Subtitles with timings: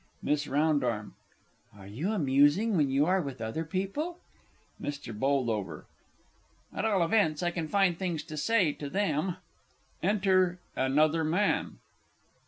[0.23, 1.11] MISS R.
[1.77, 4.17] Are you amusing when you are with other people?
[4.81, 5.13] MR.
[5.13, 5.85] B.
[6.75, 9.37] At all events I can find things to say to them.
[10.01, 11.77] Enter ANOTHER MAN.